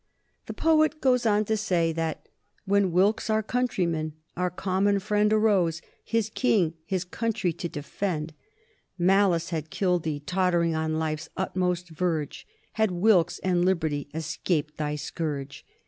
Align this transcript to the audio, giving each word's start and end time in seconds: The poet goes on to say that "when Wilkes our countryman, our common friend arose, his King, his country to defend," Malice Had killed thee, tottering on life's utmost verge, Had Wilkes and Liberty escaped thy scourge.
The 0.47 0.55
poet 0.55 0.99
goes 0.99 1.27
on 1.27 1.45
to 1.45 1.55
say 1.55 1.93
that 1.93 2.27
"when 2.65 2.91
Wilkes 2.91 3.29
our 3.29 3.43
countryman, 3.43 4.13
our 4.35 4.49
common 4.49 4.97
friend 4.97 5.31
arose, 5.31 5.79
his 6.03 6.31
King, 6.31 6.73
his 6.87 7.03
country 7.03 7.53
to 7.53 7.69
defend," 7.69 8.33
Malice 8.97 9.51
Had 9.51 9.69
killed 9.69 10.01
thee, 10.01 10.19
tottering 10.25 10.73
on 10.73 10.97
life's 10.97 11.29
utmost 11.37 11.89
verge, 11.89 12.47
Had 12.73 12.89
Wilkes 12.89 13.37
and 13.43 13.63
Liberty 13.63 14.09
escaped 14.11 14.77
thy 14.77 14.95
scourge. 14.95 15.63